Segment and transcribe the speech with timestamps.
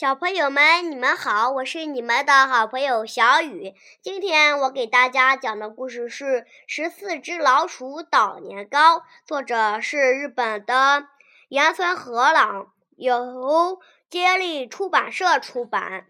[0.00, 3.74] 小朋友们，你们好，我是你们的好朋友小雨。
[4.00, 6.24] 今天我给大家讲的故事是
[6.66, 11.08] 《十四只老鼠捣年糕》，作者是日本的
[11.50, 13.78] 岩村和朗，由
[14.08, 16.06] 接力出版社出版。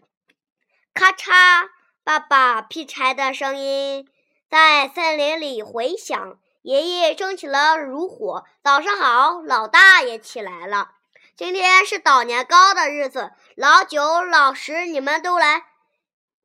[0.93, 1.67] 咔嚓，
[2.05, 4.07] 爸爸劈柴的声音
[4.49, 6.39] 在森林里回响。
[6.61, 8.45] 爷爷升起了炉火。
[8.63, 10.91] 早上好，老大也起来了。
[11.37, 15.65] 今天是捣年糕的日子，老九、老十，你们都来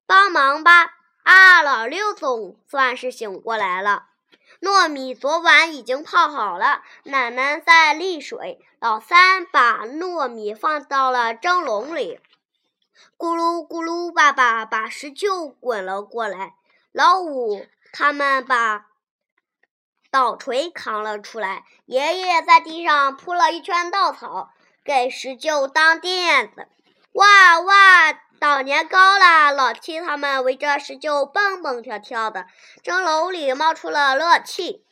[0.07, 0.95] 帮忙吧！
[1.25, 4.07] 啊，老六总算是醒过来了。
[4.61, 8.65] 糯米昨晚已经泡好了，奶奶在沥水。
[8.79, 12.21] 老三把糯米放到了蒸笼里，
[13.19, 16.55] 咕噜咕噜，爸爸把石臼滚了过来。
[16.93, 18.87] 老五他们把
[20.11, 21.65] 捣锤扛了出来。
[21.85, 24.53] 爷爷在地上铺了一圈稻草。
[24.87, 26.69] 给石臼当垫子，
[27.11, 29.51] 哇哇，捣年糕啦！
[29.51, 32.47] 老七他们围着石臼蹦蹦跳跳的，
[32.85, 34.85] 蒸笼里冒出了热气。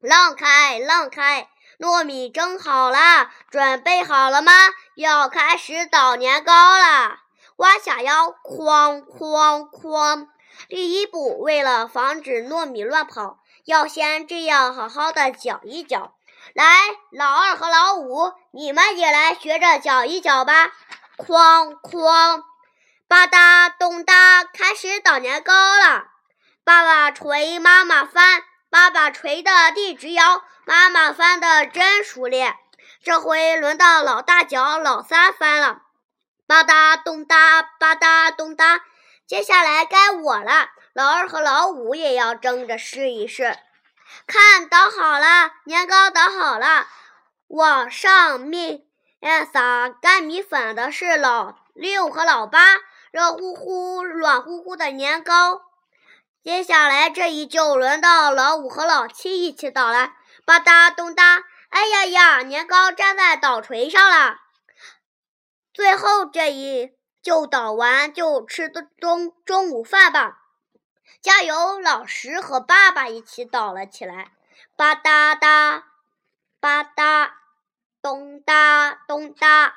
[0.00, 1.48] 让开，让开！
[1.80, 4.52] 糯米蒸好了，准备好了吗？
[4.94, 7.18] 要开始捣年糕了！
[7.56, 10.28] 弯下腰，哐哐哐！
[10.68, 16.14] 第一步，为了防止糯米乱跑，要先这样好好的搅一搅。
[16.54, 16.64] 来，
[17.10, 20.72] 老二和老五，你们也来学着搅一搅吧！
[21.16, 22.42] 哐哐，
[23.08, 26.06] 吧嗒咚嗒，开始捣年糕了。
[26.64, 32.56] 爸爸捶，妈妈翻，爸爸捶的地直摇，妈妈翻的真熟练。
[33.02, 35.82] 这回轮到老大搅，老三翻了。
[36.46, 38.80] 吧嗒咚嗒，吧嗒咚嗒，
[39.26, 40.68] 接下来该我了。
[40.92, 43.56] 老二和老五也要争着试一试。
[44.26, 46.86] 看，捣好了，年糕捣好了，
[47.48, 48.82] 往上面
[49.52, 52.60] 撒干米粉的是老六和老八，
[53.10, 55.62] 热乎乎、软乎乎的年糕。
[56.42, 60.12] 接下来这一就轮到老五和老七一起捣了，
[60.44, 64.38] 吧嗒咚嗒，哎呀呀，年糕粘在捣锤上了。
[65.72, 68.68] 最后这一就捣完，就吃
[68.98, 70.41] 中中午饭吧。
[71.20, 71.78] 加油！
[71.80, 74.32] 老师和爸爸一起捣了起来，
[74.76, 75.82] 吧嗒嗒，
[76.60, 77.30] 吧嗒，
[78.00, 79.72] 咚嗒咚嗒，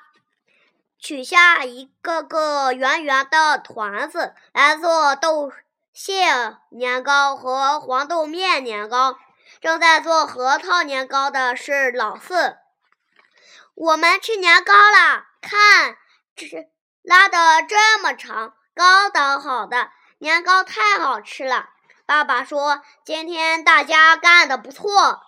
[0.98, 5.52] 取下一个个圆圆的团子来做豆
[5.94, 9.18] 馅年糕和黄豆面年糕。
[9.62, 12.58] 正在做核桃年糕的是老四。
[13.74, 15.98] 我们吃年糕了，看，
[16.36, 16.70] 这
[17.02, 19.90] 拉的这么长，刚捣好的。
[20.18, 21.70] 年糕太好吃了，
[22.06, 25.22] 爸爸说：“今天大家干得不错。”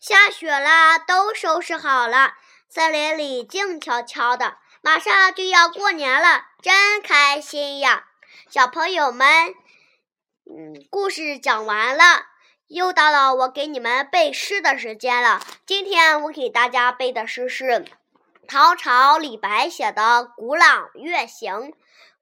[0.00, 2.34] 下雪了，都收拾好了。
[2.68, 8.04] 森林里静悄悄的，马上就要过年了，真开心呀！
[8.50, 9.54] 小朋友们，
[10.44, 12.26] 嗯，故事讲完了，
[12.66, 15.40] 又到了我给你们背诗的时间了。
[15.64, 17.86] 今天我给大家背的诗是
[18.48, 20.02] 唐朝李白写的
[20.36, 21.54] 《古朗月行》。《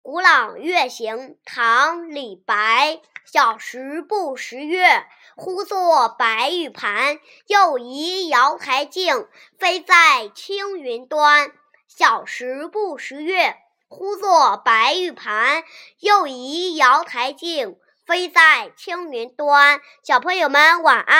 [0.06, 1.16] 古朗月行》
[1.46, 7.18] 唐·李白，小时不识月，呼作白玉盘。
[7.46, 9.26] 又疑瑶台镜，
[9.58, 11.52] 飞在青云端。
[11.88, 13.56] 小时不识月，
[13.88, 15.64] 呼作白玉盘。
[16.00, 19.80] 又疑瑶台镜，飞在青云端。
[20.02, 21.16] 小朋友们，晚安。